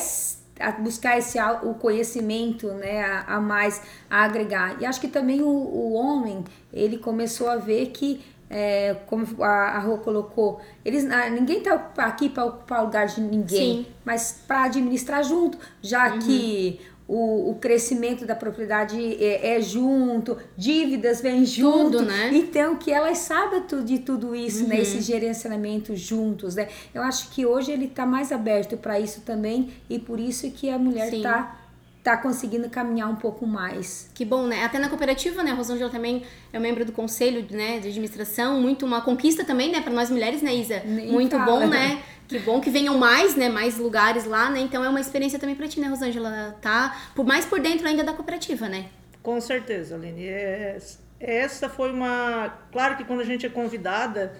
a 0.60 0.70
buscar 0.70 1.18
esse 1.18 1.38
o 1.64 1.74
conhecimento 1.74 2.68
né 2.68 3.02
a, 3.02 3.36
a, 3.36 3.40
mais 3.40 3.82
a 4.08 4.22
agregar 4.24 4.80
e 4.80 4.86
acho 4.86 5.00
que 5.00 5.08
também 5.08 5.42
o, 5.42 5.48
o 5.48 5.94
homem 5.94 6.44
ele 6.72 6.96
começou 6.98 7.48
a 7.48 7.56
ver 7.56 7.86
que 7.86 8.24
é, 8.50 8.96
como 9.06 9.26
a, 9.42 9.48
a 9.48 9.78
Rô 9.78 9.98
colocou 9.98 10.60
eles 10.84 11.10
ah, 11.10 11.30
ninguém 11.30 11.60
tá 11.62 11.90
aqui 11.98 12.28
para 12.28 12.44
ocupar 12.44 12.82
o 12.82 12.84
lugar 12.84 13.06
de 13.06 13.20
ninguém 13.20 13.84
Sim. 13.84 13.86
mas 14.04 14.42
para 14.46 14.64
administrar 14.64 15.24
junto 15.24 15.58
já 15.82 16.12
uhum. 16.12 16.18
que 16.20 16.80
o, 17.06 17.50
o 17.50 17.54
crescimento 17.56 18.24
da 18.24 18.34
propriedade 18.34 18.98
é, 19.22 19.56
é, 19.56 19.60
junto, 19.60 20.38
dívidas 20.56 21.20
vêm 21.20 21.44
junto. 21.44 21.98
Tudo, 21.98 22.02
né? 22.02 22.30
Então, 22.32 22.76
que 22.76 22.90
elas 22.90 23.18
sabem 23.18 23.60
tudo, 23.62 23.84
de 23.84 23.98
tudo 23.98 24.34
isso, 24.34 24.60
né? 24.60 24.62
uhum. 24.62 24.68
né? 24.70 24.80
Esse 24.80 25.00
gerenciamento 25.00 25.94
juntos, 25.94 26.54
né? 26.54 26.68
Eu 26.94 27.02
acho 27.02 27.30
que 27.30 27.44
hoje 27.44 27.72
ele 27.72 27.86
está 27.86 28.06
mais 28.06 28.32
aberto 28.32 28.76
para 28.76 28.98
isso 28.98 29.20
também 29.20 29.70
e 29.88 29.98
por 29.98 30.18
isso 30.18 30.50
que 30.50 30.70
a 30.70 30.78
mulher 30.78 31.12
está 31.12 31.60
tá 32.04 32.18
conseguindo 32.18 32.68
caminhar 32.68 33.08
um 33.08 33.16
pouco 33.16 33.46
mais. 33.46 34.10
Que 34.12 34.26
bom, 34.26 34.46
né? 34.46 34.62
Até 34.62 34.78
na 34.78 34.90
cooperativa, 34.90 35.42
né? 35.42 35.52
A 35.52 35.54
Rosângela 35.54 35.90
também 35.90 36.22
é 36.52 36.58
membro 36.58 36.84
do 36.84 36.92
conselho, 36.92 37.46
né, 37.50 37.80
de 37.80 37.88
administração, 37.88 38.60
muito 38.60 38.84
uma 38.84 39.00
conquista 39.00 39.42
também, 39.42 39.72
né, 39.72 39.80
para 39.80 39.90
nós 39.90 40.10
mulheres, 40.10 40.42
né, 40.42 40.54
Isa? 40.54 40.82
Nem 40.84 41.10
muito 41.10 41.34
fala. 41.34 41.44
bom, 41.46 41.66
né? 41.66 42.02
Que 42.28 42.38
bom 42.38 42.60
que 42.60 42.68
venham 42.68 42.98
mais, 42.98 43.34
né? 43.34 43.48
Mais 43.48 43.78
lugares 43.78 44.26
lá, 44.26 44.50
né? 44.50 44.60
Então 44.60 44.84
é 44.84 44.88
uma 44.88 45.00
experiência 45.00 45.38
também 45.38 45.56
para 45.56 45.66
ti, 45.66 45.80
né, 45.80 45.88
Rosângela? 45.88 46.54
Tá 46.60 46.94
por 47.14 47.24
mais 47.24 47.46
por 47.46 47.58
dentro 47.58 47.88
ainda 47.88 48.04
da 48.04 48.12
cooperativa, 48.12 48.68
né? 48.68 48.86
Com 49.22 49.40
certeza, 49.40 49.94
Aline. 49.94 50.26
É, 50.26 50.76
essa 51.18 51.70
foi 51.70 51.90
uma. 51.90 52.52
Claro 52.70 52.98
que 52.98 53.04
quando 53.04 53.20
a 53.20 53.24
gente 53.24 53.46
é 53.46 53.48
convidada, 53.48 54.34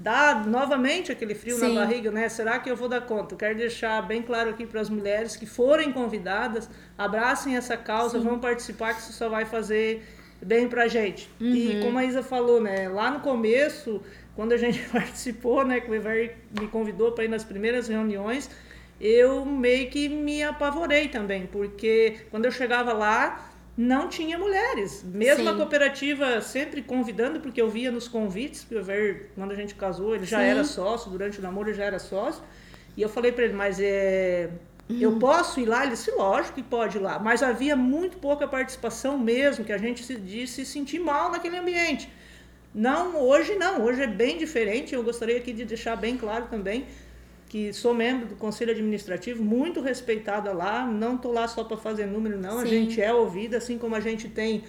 dá 0.00 0.42
novamente 0.46 1.12
aquele 1.12 1.34
frio 1.34 1.56
Sim. 1.56 1.74
na 1.74 1.80
barriga, 1.82 2.10
né? 2.10 2.26
Será 2.28 2.58
que 2.58 2.70
eu 2.70 2.74
vou 2.74 2.88
dar 2.88 3.02
conta? 3.02 3.34
Eu 3.34 3.38
quero 3.38 3.56
deixar 3.56 4.00
bem 4.00 4.22
claro 4.22 4.48
aqui 4.48 4.64
para 4.64 4.80
as 4.80 4.88
mulheres 4.88 5.36
que 5.36 5.44
forem 5.44 5.92
convidadas, 5.92 6.70
abracem 6.96 7.54
essa 7.54 7.76
causa, 7.76 8.18
Sim. 8.18 8.24
vão 8.24 8.38
participar, 8.38 8.94
que 8.94 9.00
isso 9.00 9.12
só 9.12 9.28
vai 9.28 9.44
fazer 9.44 10.02
bem 10.40 10.68
pra 10.68 10.88
gente. 10.88 11.30
Uhum. 11.38 11.54
E 11.54 11.80
como 11.82 11.98
a 11.98 12.04
Isa 12.04 12.22
falou, 12.22 12.62
né? 12.62 12.88
Lá 12.88 13.10
no 13.10 13.20
começo 13.20 14.00
quando 14.34 14.52
a 14.52 14.56
gente 14.56 14.80
participou, 14.88 15.66
né, 15.66 15.80
que 15.80 15.90
o 15.90 15.94
Ever 15.94 16.34
me 16.58 16.66
convidou 16.66 17.12
para 17.12 17.24
ir 17.24 17.28
nas 17.28 17.44
primeiras 17.44 17.88
reuniões, 17.88 18.48
eu 18.98 19.44
meio 19.44 19.90
que 19.90 20.08
me 20.08 20.42
apavorei 20.42 21.08
também, 21.08 21.46
porque 21.46 22.16
quando 22.30 22.46
eu 22.46 22.50
chegava 22.50 22.94
lá, 22.94 23.49
não 23.76 24.08
tinha 24.08 24.38
mulheres. 24.38 25.04
Mesmo 25.04 25.44
Sim. 25.44 25.50
a 25.50 25.54
cooperativa 25.54 26.40
sempre 26.40 26.82
convidando, 26.82 27.40
porque 27.40 27.60
eu 27.60 27.68
via 27.68 27.90
nos 27.90 28.08
convites, 28.08 28.66
quando 29.34 29.52
a 29.52 29.54
gente 29.54 29.74
casou, 29.74 30.14
ele 30.14 30.26
já 30.26 30.38
Sim. 30.38 30.44
era 30.44 30.64
sócio, 30.64 31.10
durante 31.10 31.38
o 31.38 31.42
namoro 31.42 31.68
ele 31.68 31.76
já 31.76 31.84
era 31.84 31.98
sócio. 31.98 32.42
E 32.96 33.02
eu 33.02 33.08
falei 33.08 33.32
para 33.32 33.44
ele, 33.44 33.54
mas 33.54 33.78
é, 33.80 34.50
eu 34.88 35.18
posso 35.18 35.60
ir 35.60 35.66
lá? 35.66 35.82
Ele 35.82 35.92
disse, 35.92 36.10
lógico 36.10 36.54
que 36.54 36.62
pode 36.62 36.98
ir 36.98 37.00
lá. 37.00 37.18
Mas 37.18 37.42
havia 37.42 37.76
muito 37.76 38.18
pouca 38.18 38.48
participação 38.48 39.16
mesmo, 39.18 39.64
que 39.64 39.72
a 39.72 39.78
gente 39.78 40.04
se, 40.04 40.16
de 40.16 40.46
se 40.46 40.64
sentir 40.64 40.98
mal 40.98 41.30
naquele 41.30 41.56
ambiente. 41.56 42.10
Não, 42.74 43.16
hoje 43.16 43.54
não, 43.56 43.82
hoje 43.84 44.02
é 44.02 44.06
bem 44.06 44.38
diferente. 44.38 44.94
Eu 44.94 45.02
gostaria 45.02 45.36
aqui 45.36 45.52
de 45.52 45.64
deixar 45.64 45.96
bem 45.96 46.16
claro 46.16 46.46
também 46.50 46.86
que 47.50 47.72
sou 47.72 47.92
membro 47.92 48.26
do 48.26 48.36
conselho 48.36 48.70
administrativo, 48.70 49.42
muito 49.42 49.80
respeitada 49.80 50.52
lá. 50.52 50.86
Não 50.86 51.16
estou 51.16 51.32
lá 51.32 51.48
só 51.48 51.64
para 51.64 51.76
fazer 51.76 52.06
número, 52.06 52.38
não. 52.38 52.58
Sim. 52.58 52.62
A 52.62 52.66
gente 52.66 53.02
é 53.02 53.12
ouvida, 53.12 53.56
assim 53.58 53.76
como 53.76 53.96
a 53.96 54.00
gente 54.00 54.28
tem 54.28 54.62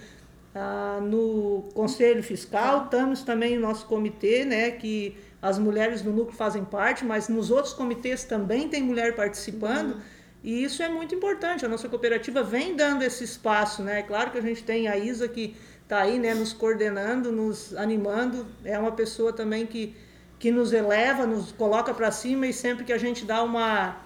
ah, 0.52 0.98
no 1.00 1.68
conselho 1.74 2.22
fiscal, 2.24 2.84
estamos 2.84 3.22
também 3.22 3.54
no 3.54 3.62
nosso 3.62 3.86
comitê, 3.86 4.44
né? 4.44 4.72
Que 4.72 5.16
as 5.40 5.60
mulheres 5.60 6.02
do 6.02 6.12
núcleo 6.12 6.36
fazem 6.36 6.64
parte, 6.64 7.04
mas 7.04 7.28
nos 7.28 7.52
outros 7.52 7.72
comitês 7.72 8.24
também 8.24 8.68
tem 8.68 8.82
mulher 8.82 9.14
participando. 9.14 9.92
Uhum. 9.92 10.00
E 10.42 10.64
isso 10.64 10.82
é 10.82 10.88
muito 10.88 11.14
importante. 11.14 11.64
A 11.64 11.68
nossa 11.68 11.88
cooperativa 11.88 12.42
vem 12.42 12.74
dando 12.74 13.02
esse 13.02 13.22
espaço, 13.22 13.80
né? 13.84 14.02
Claro 14.02 14.32
que 14.32 14.38
a 14.38 14.42
gente 14.42 14.64
tem 14.64 14.88
a 14.88 14.98
Isa 14.98 15.28
que 15.28 15.56
está 15.84 16.00
aí, 16.00 16.18
né, 16.18 16.34
nos 16.34 16.52
coordenando, 16.52 17.30
nos 17.30 17.76
animando. 17.76 18.44
É 18.64 18.76
uma 18.76 18.90
pessoa 18.90 19.32
também 19.32 19.66
que, 19.66 19.94
que 20.42 20.50
nos 20.50 20.72
eleva, 20.72 21.24
nos 21.24 21.52
coloca 21.52 21.94
para 21.94 22.10
cima 22.10 22.48
e 22.48 22.52
sempre 22.52 22.82
que 22.84 22.92
a 22.92 22.98
gente 22.98 23.24
dá 23.24 23.44
uma 23.44 23.96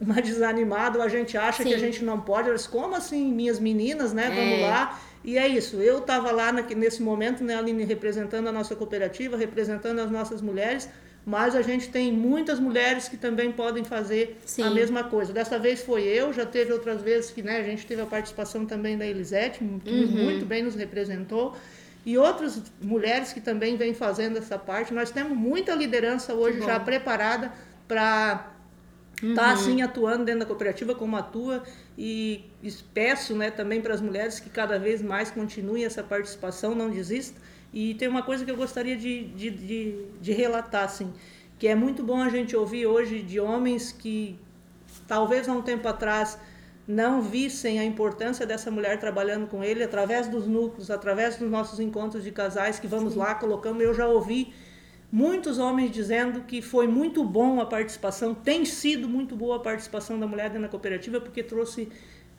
uma 0.00 0.20
desanimada, 0.22 1.02
a 1.02 1.08
gente 1.08 1.36
acha 1.36 1.62
Sim. 1.62 1.68
que 1.68 1.74
a 1.74 1.78
gente 1.78 2.02
não 2.02 2.18
pode, 2.18 2.48
elas 2.48 2.66
como 2.66 2.94
assim, 2.94 3.30
minhas 3.32 3.58
meninas, 3.58 4.12
né, 4.14 4.28
vamos 4.28 4.58
é. 4.58 4.70
lá. 4.70 5.00
E 5.22 5.36
é 5.36 5.46
isso, 5.46 5.76
eu 5.76 5.98
estava 5.98 6.30
lá 6.30 6.50
nesse 6.52 7.02
momento, 7.02 7.44
né, 7.44 7.56
Aline, 7.56 7.84
representando 7.84 8.46
a 8.46 8.52
nossa 8.52 8.74
cooperativa, 8.74 9.36
representando 9.36 9.98
as 9.98 10.10
nossas 10.10 10.40
mulheres, 10.40 10.88
mas 11.26 11.54
a 11.54 11.60
gente 11.60 11.88
tem 11.88 12.10
muitas 12.10 12.58
mulheres 12.58 13.08
que 13.08 13.16
também 13.18 13.52
podem 13.52 13.84
fazer 13.84 14.38
Sim. 14.46 14.62
a 14.62 14.70
mesma 14.70 15.04
coisa. 15.04 15.32
Dessa 15.32 15.58
vez 15.58 15.82
foi 15.82 16.04
eu, 16.04 16.32
já 16.32 16.46
teve 16.46 16.72
outras 16.72 17.02
vezes 17.02 17.30
que 17.30 17.42
né, 17.42 17.58
a 17.58 17.62
gente 17.62 17.84
teve 17.84 18.00
a 18.00 18.06
participação 18.06 18.64
também 18.64 18.96
da 18.96 19.06
Elisete, 19.06 19.58
que 19.84 19.90
uhum. 19.90 20.24
muito 20.24 20.46
bem 20.46 20.62
nos 20.62 20.74
representou, 20.74 21.54
e 22.06 22.16
outras 22.16 22.62
mulheres 22.80 23.32
que 23.32 23.40
também 23.40 23.76
vêm 23.76 23.92
fazendo 23.92 24.38
essa 24.38 24.56
parte. 24.56 24.94
Nós 24.94 25.10
temos 25.10 25.36
muita 25.36 25.74
liderança 25.74 26.32
hoje 26.34 26.60
já 26.60 26.78
preparada 26.78 27.52
para 27.88 28.52
estar 29.16 29.26
uhum. 29.26 29.34
tá, 29.34 29.50
assim 29.50 29.82
atuando 29.82 30.24
dentro 30.24 30.40
da 30.40 30.46
cooperativa 30.46 30.94
como 30.94 31.16
atua 31.16 31.64
e 31.98 32.44
peço 32.94 33.34
né, 33.34 33.50
também 33.50 33.80
para 33.80 33.92
as 33.92 34.00
mulheres 34.00 34.38
que 34.38 34.48
cada 34.48 34.78
vez 34.78 35.02
mais 35.02 35.32
continuem 35.32 35.84
essa 35.84 36.02
participação, 36.02 36.76
não 36.76 36.90
desista 36.90 37.40
E 37.72 37.94
tem 37.94 38.06
uma 38.06 38.22
coisa 38.22 38.44
que 38.44 38.50
eu 38.52 38.56
gostaria 38.56 38.96
de, 38.96 39.24
de, 39.24 39.50
de, 39.50 40.04
de 40.20 40.32
relatar, 40.32 40.84
assim, 40.84 41.12
que 41.58 41.66
é 41.66 41.74
muito 41.74 42.04
bom 42.04 42.22
a 42.22 42.28
gente 42.28 42.54
ouvir 42.54 42.86
hoje 42.86 43.20
de 43.20 43.40
homens 43.40 43.90
que 43.90 44.38
talvez 45.08 45.48
há 45.48 45.52
um 45.52 45.62
tempo 45.62 45.88
atrás 45.88 46.38
não 46.86 47.20
vissem 47.20 47.80
a 47.80 47.84
importância 47.84 48.46
dessa 48.46 48.70
mulher 48.70 49.00
trabalhando 49.00 49.46
com 49.46 49.64
ele 49.64 49.82
através 49.82 50.28
dos 50.28 50.46
núcleos, 50.46 50.90
através 50.90 51.36
dos 51.36 51.50
nossos 51.50 51.80
encontros 51.80 52.22
de 52.22 52.30
casais 52.30 52.78
que 52.78 52.86
vamos 52.86 53.14
Sim. 53.14 53.18
lá, 53.18 53.34
colocamos. 53.34 53.82
Eu 53.82 53.92
já 53.92 54.06
ouvi 54.06 54.52
muitos 55.10 55.58
homens 55.58 55.90
dizendo 55.90 56.42
que 56.42 56.62
foi 56.62 56.86
muito 56.86 57.24
bom 57.24 57.60
a 57.60 57.66
participação, 57.66 58.34
tem 58.34 58.64
sido 58.64 59.08
muito 59.08 59.34
boa 59.34 59.56
a 59.56 59.60
participação 59.60 60.18
da 60.18 60.26
mulher 60.26 60.48
dentro 60.48 60.62
da 60.62 60.68
cooperativa, 60.68 61.20
porque 61.20 61.42
trouxe 61.42 61.88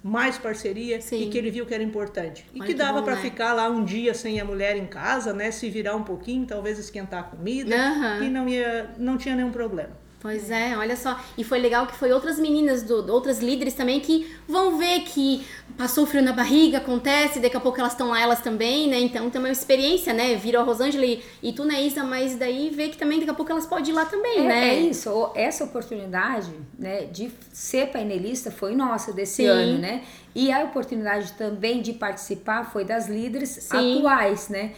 mais 0.04 0.38
parceria 0.38 1.02
Sim. 1.02 1.24
e 1.24 1.30
que 1.30 1.38
ele 1.38 1.52
viu 1.52 1.66
que 1.66 1.74
era 1.74 1.84
importante. 1.84 2.46
E 2.54 2.62
que 2.62 2.74
dava 2.74 3.02
para 3.02 3.16
né? 3.16 3.22
ficar 3.22 3.54
lá 3.54 3.68
um 3.70 3.84
dia 3.84 4.14
sem 4.14 4.40
a 4.40 4.46
mulher 4.46 4.78
em 4.78 4.86
casa, 4.86 5.34
né, 5.34 5.52
se 5.52 5.70
virar 5.70 5.96
um 5.96 6.04
pouquinho, 6.04 6.46
talvez 6.46 6.80
esquentar 6.80 7.22
a 7.22 7.24
comida, 7.24 7.76
uhum. 7.76 8.24
e 8.24 8.30
não 8.30 8.48
ia 8.48 8.92
não 8.98 9.18
tinha 9.18 9.36
nenhum 9.36 9.52
problema. 9.52 10.07
Pois 10.20 10.50
é, 10.50 10.76
olha 10.76 10.96
só. 10.96 11.20
E 11.38 11.44
foi 11.44 11.60
legal 11.60 11.86
que 11.86 11.96
foi 11.96 12.12
outras 12.12 12.40
meninas, 12.40 12.82
do, 12.82 13.12
outras 13.14 13.40
líderes 13.40 13.76
também, 13.76 14.00
que 14.00 14.28
vão 14.48 14.78
ver 14.78 15.02
que 15.02 15.46
passou 15.78 16.08
frio 16.08 16.24
na 16.24 16.34
barriga, 16.34 16.80
acontece, 16.80 17.40
daqui 17.40 17.56
a 17.56 17.60
pouco 17.60 17.80
elas 17.80 17.92
estão 17.92 18.10
lá, 18.10 18.20
elas 18.20 18.42
também, 18.42 18.88
né? 18.88 19.00
Então 19.00 19.30
tem 19.30 19.40
uma 19.40 19.52
experiência, 19.52 20.14
né? 20.14 20.36
Viram 20.36 20.62
a 20.62 20.64
Rosângela 20.64 21.06
e, 21.06 21.24
e 21.44 21.54
tu, 21.54 21.64
né, 21.64 21.84
Isa, 21.84 22.04
mas 22.04 22.36
daí 22.36 22.72
vê 22.72 22.90
que 22.90 22.98
também 22.98 23.20
daqui 23.20 23.30
a 23.30 23.34
pouco 23.36 23.52
elas 23.52 23.68
podem 23.68 23.92
ir 23.92 23.94
lá 23.94 24.06
também, 24.06 24.40
é, 24.40 24.48
né? 24.48 24.70
É 24.70 24.80
isso. 24.80 25.32
Essa 25.36 25.66
oportunidade, 25.66 26.52
né, 26.80 27.06
de 27.06 27.32
ser 27.54 27.92
painelista 27.92 28.50
foi 28.50 28.76
nossa 28.76 29.14
desse 29.14 29.44
Sim. 29.44 29.48
ano, 29.48 29.78
né? 29.78 30.04
E 30.34 30.52
a 30.52 30.64
oportunidade 30.64 31.34
também 31.34 31.82
de 31.82 31.94
participar 31.94 32.72
foi 32.72 32.84
das 32.84 33.08
líderes 33.08 33.50
Sim. 33.50 33.98
atuais, 33.98 34.50
né? 34.50 34.74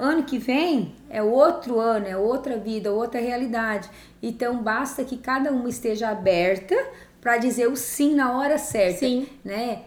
Ano 0.00 0.22
que 0.22 0.38
vem 0.38 0.94
é 1.10 1.22
outro 1.22 1.78
ano, 1.78 2.06
é 2.06 2.16
outra 2.16 2.56
vida, 2.56 2.90
outra 2.90 3.20
realidade. 3.20 3.88
Então 4.22 4.62
basta 4.62 5.04
que 5.04 5.18
cada 5.18 5.52
uma 5.52 5.68
esteja 5.68 6.08
aberta 6.08 6.74
para 7.20 7.36
dizer 7.36 7.68
o 7.68 7.76
sim 7.76 8.14
na 8.14 8.32
hora 8.38 8.56
certa, 8.56 9.00
sim. 9.00 9.28
né? 9.44 9.82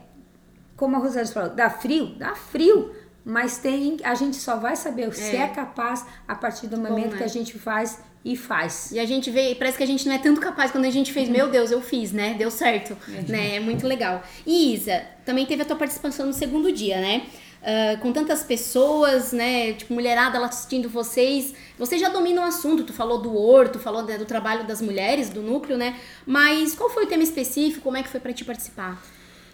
Como 0.77 0.95
a 0.95 0.99
Rosana 0.99 1.25
falou, 1.25 1.49
dá 1.49 1.69
frio, 1.69 2.15
dá 2.15 2.35
frio, 2.35 2.91
mas 3.25 3.57
tem, 3.57 3.97
a 4.03 4.13
gente 4.13 4.35
só 4.35 4.57
vai 4.57 4.75
saber 4.75 5.07
é. 5.07 5.11
se 5.11 5.35
é 5.35 5.47
capaz 5.47 6.05
a 6.27 6.35
partir 6.35 6.67
do 6.67 6.77
momento 6.77 7.05
Bom, 7.05 7.11
né? 7.13 7.17
que 7.17 7.23
a 7.23 7.27
gente 7.27 7.57
faz 7.57 7.99
e 8.23 8.37
faz. 8.37 8.91
E 8.91 8.99
a 8.99 9.05
gente 9.05 9.31
vê, 9.31 9.55
parece 9.55 9.77
que 9.77 9.83
a 9.83 9.87
gente 9.87 10.05
não 10.07 10.13
é 10.13 10.19
tanto 10.19 10.39
capaz 10.39 10.71
quando 10.71 10.85
a 10.85 10.89
gente 10.89 11.11
fez, 11.11 11.27
meu 11.27 11.49
Deus, 11.49 11.71
eu 11.71 11.81
fiz, 11.81 12.11
né? 12.11 12.35
Deu 12.35 12.51
certo, 12.51 12.95
é. 13.09 13.31
né? 13.31 13.55
É 13.55 13.59
muito 13.59 13.87
legal. 13.87 14.23
E 14.45 14.75
Isa, 14.75 15.03
também 15.25 15.45
teve 15.45 15.63
a 15.63 15.65
tua 15.65 15.75
participação 15.75 16.25
no 16.25 16.33
segundo 16.33 16.71
dia, 16.71 17.01
né? 17.01 17.23
Uh, 17.63 17.97
com 18.01 18.11
tantas 18.11 18.43
pessoas, 18.43 19.31
né? 19.31 19.71
Tipo, 19.71 19.93
mulherada 19.93 20.37
lá 20.37 20.47
assistindo 20.47 20.89
vocês. 20.89 21.53
Vocês 21.79 22.01
já 22.01 22.09
dominam 22.09 22.43
o 22.43 22.45
assunto, 22.45 22.83
tu 22.83 22.91
falou 22.91 23.21
do 23.21 23.33
horto, 23.37 23.79
falou 23.79 24.03
né, 24.03 24.17
do 24.17 24.25
trabalho 24.25 24.67
das 24.67 24.81
mulheres, 24.81 25.29
do 25.29 25.41
núcleo, 25.41 25.77
né? 25.77 25.97
Mas 26.25 26.75
qual 26.75 26.89
foi 26.89 27.05
o 27.05 27.07
tema 27.07 27.23
específico? 27.23 27.81
Como 27.81 27.95
é 27.95 28.03
que 28.03 28.09
foi 28.09 28.19
para 28.19 28.33
te 28.33 28.43
participar? 28.43 29.01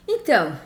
Então, 0.07 0.57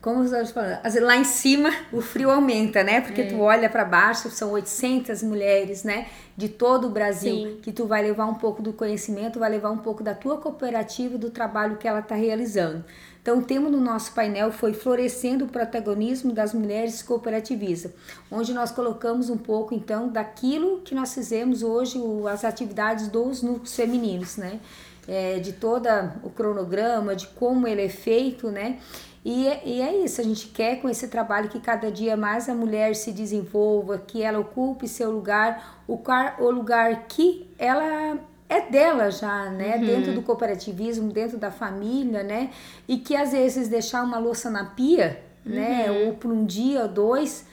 como 0.00 0.24
estamos 0.24 0.50
falando, 0.50 0.80
lá 1.02 1.16
em 1.16 1.24
cima 1.24 1.70
o 1.92 2.00
frio 2.00 2.30
aumenta, 2.30 2.82
né? 2.82 3.02
Porque 3.02 3.20
é. 3.20 3.26
tu 3.26 3.38
olha 3.40 3.68
para 3.68 3.84
baixo, 3.84 4.30
são 4.30 4.52
800 4.52 5.22
mulheres, 5.22 5.84
né? 5.84 6.06
De 6.34 6.48
todo 6.48 6.86
o 6.86 6.90
Brasil, 6.90 7.34
Sim. 7.34 7.58
que 7.62 7.70
tu 7.70 7.86
vai 7.86 8.02
levar 8.02 8.24
um 8.24 8.34
pouco 8.34 8.62
do 8.62 8.72
conhecimento, 8.72 9.38
vai 9.38 9.50
levar 9.50 9.70
um 9.70 9.76
pouco 9.76 10.02
da 10.02 10.14
tua 10.14 10.38
cooperativa, 10.38 11.18
do 11.18 11.28
trabalho 11.28 11.76
que 11.76 11.86
ela 11.86 12.00
está 12.00 12.14
realizando. 12.14 12.82
Então, 13.22 13.38
o 13.38 13.42
tema 13.42 13.70
do 13.70 13.80
nosso 13.80 14.12
painel 14.12 14.50
foi 14.50 14.72
Florescendo 14.72 15.44
o 15.44 15.48
Protagonismo 15.48 16.32
das 16.32 16.54
Mulheres 16.54 17.02
Cooperativistas, 17.02 17.92
onde 18.30 18.54
nós 18.54 18.70
colocamos 18.70 19.28
um 19.28 19.36
pouco, 19.36 19.74
então, 19.74 20.08
daquilo 20.08 20.80
que 20.80 20.94
nós 20.94 21.12
fizemos 21.12 21.62
hoje, 21.62 22.00
as 22.32 22.44
atividades 22.44 23.08
dos 23.08 23.42
núcleos 23.42 23.76
femininos, 23.76 24.36
né? 24.36 24.58
É, 25.06 25.38
de 25.38 25.52
todo 25.52 25.86
o 26.22 26.30
cronograma, 26.30 27.16
de 27.16 27.26
como 27.28 27.66
ele 27.66 27.82
é 27.82 27.88
feito, 27.88 28.50
né? 28.50 28.78
E, 29.22 29.48
é, 29.48 29.62
e 29.66 29.82
é 29.82 30.02
isso, 30.02 30.20
a 30.20 30.24
gente 30.24 30.48
quer 30.48 30.80
com 30.80 30.88
esse 30.88 31.08
trabalho 31.08 31.50
que 31.50 31.60
cada 31.60 31.90
dia 31.90 32.16
mais 32.16 32.48
a 32.48 32.54
mulher 32.54 32.94
se 32.96 33.12
desenvolva, 33.12 33.98
que 33.98 34.22
ela 34.22 34.38
ocupe 34.38 34.88
seu 34.88 35.10
lugar, 35.10 35.82
o, 35.86 36.00
o 36.38 36.50
lugar 36.50 37.04
que 37.06 37.50
ela 37.58 38.18
é 38.50 38.60
dela 38.60 39.10
já, 39.10 39.48
né? 39.48 39.76
Uhum. 39.76 39.86
Dentro 39.86 40.12
do 40.12 40.22
cooperativismo, 40.22 41.12
dentro 41.12 41.38
da 41.38 41.52
família, 41.52 42.24
né? 42.24 42.50
E 42.88 42.98
que 42.98 43.14
às 43.14 43.30
vezes 43.30 43.68
deixar 43.68 44.02
uma 44.02 44.18
louça 44.18 44.50
na 44.50 44.64
pia, 44.64 45.22
né? 45.46 45.86
uhum. 45.88 45.94
né? 45.94 46.06
Ou 46.06 46.14
por 46.14 46.32
um 46.32 46.44
dia 46.44 46.82
ou 46.82 46.88
dois, 46.88 47.46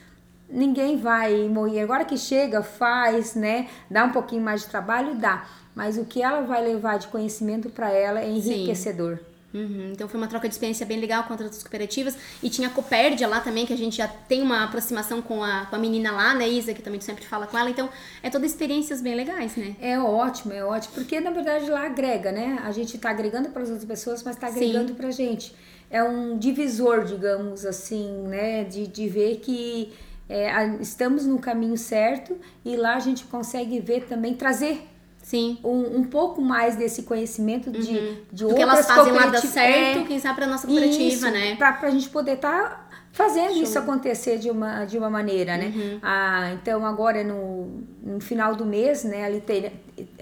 ninguém 0.50 0.96
vai 0.98 1.48
morrer. 1.48 1.82
Agora 1.82 2.04
que 2.04 2.18
chega, 2.18 2.62
faz, 2.62 3.36
né? 3.36 3.68
Dá 3.88 4.04
um 4.04 4.10
pouquinho 4.10 4.42
mais 4.42 4.62
de 4.62 4.66
trabalho, 4.66 5.14
dá. 5.14 5.46
Mas 5.72 5.96
o 5.96 6.04
que 6.04 6.20
ela 6.20 6.40
vai 6.40 6.62
levar 6.62 6.98
de 6.98 7.06
conhecimento 7.06 7.70
para 7.70 7.90
ela 7.90 8.20
é 8.20 8.28
enriquecedor. 8.28 9.18
Sim. 9.18 9.37
Uhum, 9.52 9.92
então 9.92 10.06
foi 10.06 10.20
uma 10.20 10.26
troca 10.26 10.46
de 10.46 10.54
experiência 10.54 10.84
bem 10.84 11.00
legal 11.00 11.24
com 11.24 11.32
outras 11.32 11.62
cooperativas. 11.62 12.16
E 12.42 12.50
tinha 12.50 12.68
a 12.68 12.70
Copérdia 12.70 13.26
lá 13.26 13.40
também, 13.40 13.64
que 13.64 13.72
a 13.72 13.76
gente 13.76 13.96
já 13.96 14.06
tem 14.06 14.42
uma 14.42 14.64
aproximação 14.64 15.22
com 15.22 15.42
a, 15.42 15.66
com 15.66 15.76
a 15.76 15.78
menina 15.78 16.12
lá, 16.12 16.34
né, 16.34 16.48
Isa, 16.48 16.74
que 16.74 16.82
também 16.82 17.00
sempre 17.00 17.24
fala 17.24 17.46
com 17.46 17.56
ela. 17.56 17.70
Então 17.70 17.88
é 18.22 18.28
todas 18.28 18.50
experiências 18.50 19.00
bem 19.00 19.14
legais, 19.14 19.56
né? 19.56 19.74
É 19.80 19.98
ótimo, 19.98 20.52
é 20.52 20.62
ótimo. 20.62 20.94
Porque 20.94 21.18
na 21.20 21.30
verdade 21.30 21.70
lá 21.70 21.86
agrega, 21.86 22.30
né? 22.30 22.58
A 22.62 22.72
gente 22.72 22.98
tá 22.98 23.10
agregando 23.10 23.48
para 23.48 23.62
as 23.62 23.70
outras 23.70 23.86
pessoas, 23.86 24.22
mas 24.22 24.36
tá 24.36 24.48
agregando 24.48 24.94
para 24.94 25.08
a 25.08 25.12
gente. 25.12 25.54
É 25.90 26.02
um 26.02 26.36
divisor, 26.36 27.04
digamos 27.04 27.64
assim, 27.64 28.06
né? 28.28 28.64
De, 28.64 28.86
de 28.86 29.08
ver 29.08 29.36
que 29.36 29.94
é, 30.28 30.66
estamos 30.80 31.24
no 31.24 31.38
caminho 31.38 31.78
certo 31.78 32.36
e 32.62 32.76
lá 32.76 32.96
a 32.96 33.00
gente 33.00 33.24
consegue 33.24 33.80
ver 33.80 34.04
também, 34.04 34.34
trazer 34.34 34.86
Sim. 35.22 35.58
Um, 35.62 35.98
um 35.98 36.04
pouco 36.04 36.40
mais 36.40 36.76
desse 36.76 37.02
conhecimento 37.02 37.70
de, 37.70 37.96
uhum. 37.96 38.16
de 38.32 38.44
Do 38.44 38.48
outras 38.48 38.56
que 38.56 38.62
elas 38.62 38.86
fazem 38.86 39.12
lá 39.12 39.26
dar 39.26 39.40
certo, 39.42 39.98
é, 39.98 40.04
quem 40.04 40.18
sabe 40.18 40.36
para 40.36 40.46
nossa 40.46 40.66
cooperativa, 40.66 41.02
isso, 41.02 41.30
né? 41.30 41.56
Para 41.56 41.78
a 41.82 41.90
gente 41.90 42.08
poder 42.08 42.34
estar 42.34 42.70
tá 42.70 42.88
fazendo 43.12 43.52
Show. 43.54 43.62
isso 43.62 43.78
acontecer 43.78 44.38
de 44.38 44.50
uma, 44.50 44.84
de 44.84 44.96
uma 44.96 45.10
maneira, 45.10 45.56
né? 45.56 45.72
Uhum. 45.74 45.98
Ah, 46.02 46.52
então 46.52 46.86
agora 46.86 47.24
no, 47.24 47.82
no 48.02 48.20
final 48.20 48.54
do 48.54 48.64
mês, 48.64 49.04
né, 49.04 49.24
ali 49.24 49.40
tem, 49.40 49.72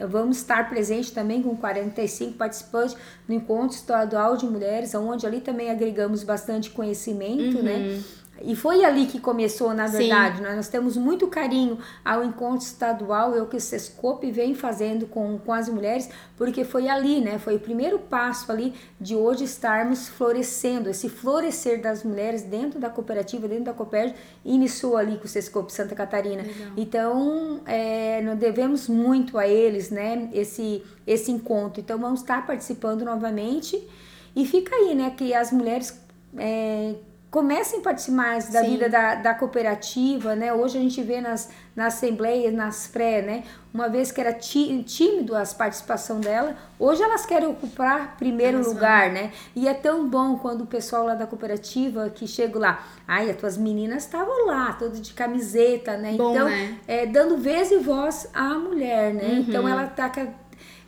vamos 0.08 0.38
estar 0.38 0.68
presente 0.68 1.12
também 1.12 1.42
com 1.42 1.54
45 1.56 2.32
participantes 2.32 2.96
no 3.28 3.34
encontro 3.34 3.76
estadual 3.76 4.36
de 4.36 4.46
mulheres, 4.46 4.94
onde 4.94 5.26
ali 5.26 5.40
também 5.40 5.70
agregamos 5.70 6.24
bastante 6.24 6.70
conhecimento, 6.70 7.62
né? 7.62 7.76
uhum. 7.76 7.96
né? 7.96 8.02
E 8.42 8.54
foi 8.54 8.84
ali 8.84 9.06
que 9.06 9.18
começou, 9.18 9.72
na 9.72 9.86
verdade. 9.86 10.42
Né? 10.42 10.54
Nós 10.54 10.68
temos 10.68 10.96
muito 10.96 11.26
carinho 11.26 11.78
ao 12.04 12.22
encontro 12.22 12.66
estadual, 12.66 13.34
é 13.34 13.40
o 13.40 13.46
que 13.46 13.56
o 13.56 13.60
Sescope 13.60 14.30
vem 14.30 14.54
fazendo 14.54 15.06
com, 15.06 15.38
com 15.38 15.52
as 15.52 15.68
mulheres, 15.68 16.08
porque 16.36 16.64
foi 16.64 16.88
ali, 16.88 17.20
né? 17.20 17.38
Foi 17.38 17.56
o 17.56 17.60
primeiro 17.60 17.98
passo 17.98 18.52
ali 18.52 18.74
de 19.00 19.14
hoje 19.14 19.44
estarmos 19.44 20.08
florescendo, 20.08 20.90
esse 20.90 21.08
florescer 21.08 21.80
das 21.80 22.04
mulheres 22.04 22.42
dentro 22.42 22.78
da 22.78 22.90
cooperativa, 22.90 23.48
dentro 23.48 23.64
da 23.64 23.72
Copérdia, 23.72 24.14
iniciou 24.44 24.96
ali 24.96 25.16
com 25.16 25.24
o 25.24 25.28
Sescope 25.28 25.72
Santa 25.72 25.94
Catarina. 25.94 26.42
Legal. 26.42 26.72
Então, 26.76 27.60
é, 27.66 28.20
nós 28.22 28.38
devemos 28.38 28.88
muito 28.88 29.38
a 29.38 29.46
eles, 29.48 29.90
né? 29.90 30.28
Esse, 30.32 30.82
esse 31.06 31.30
encontro. 31.30 31.80
Então, 31.80 31.98
vamos 31.98 32.20
estar 32.20 32.46
participando 32.46 33.04
novamente. 33.04 33.82
E 34.34 34.46
fica 34.46 34.74
aí, 34.74 34.94
né? 34.94 35.10
Que 35.16 35.32
as 35.32 35.50
mulheres. 35.50 35.98
É, 36.36 36.94
comecem 37.36 37.80
a 37.80 37.82
participar 37.82 38.16
mais 38.16 38.48
da 38.48 38.62
Sim. 38.62 38.70
vida 38.70 38.88
da, 38.88 39.14
da 39.16 39.34
cooperativa, 39.34 40.34
né? 40.34 40.54
Hoje 40.54 40.78
a 40.78 40.80
gente 40.80 41.02
vê 41.02 41.20
nas, 41.20 41.50
nas 41.74 41.92
assembleias, 41.92 42.50
nas 42.54 42.86
pré, 42.86 43.20
né? 43.20 43.42
Uma 43.74 43.90
vez 43.90 44.10
que 44.10 44.18
era 44.18 44.32
tímido 44.32 45.36
a 45.36 45.42
participação 45.42 46.18
dela, 46.18 46.56
hoje 46.78 47.02
elas 47.02 47.26
querem 47.26 47.46
ocupar 47.46 48.16
primeiro 48.16 48.56
elas 48.56 48.68
lugar, 48.68 49.10
vão. 49.10 49.20
né? 49.20 49.32
E 49.54 49.68
é 49.68 49.74
tão 49.74 50.08
bom 50.08 50.38
quando 50.38 50.62
o 50.62 50.66
pessoal 50.66 51.04
lá 51.04 51.14
da 51.14 51.26
cooperativa 51.26 52.08
que 52.08 52.26
chega 52.26 52.58
lá, 52.58 52.86
ai, 53.06 53.28
as 53.28 53.36
tuas 53.36 53.58
meninas 53.58 54.04
estavam 54.04 54.46
lá, 54.46 54.72
todas 54.72 54.98
de 54.98 55.12
camiseta, 55.12 55.98
né? 55.98 56.14
Bom, 56.16 56.30
então, 56.30 56.48
né? 56.48 56.78
É, 56.88 57.04
dando 57.04 57.36
vez 57.36 57.70
e 57.70 57.76
voz 57.76 58.30
à 58.32 58.54
mulher, 58.54 59.12
né? 59.12 59.24
Uhum. 59.24 59.38
Então 59.40 59.68
ela 59.68 59.86
tá 59.88 60.10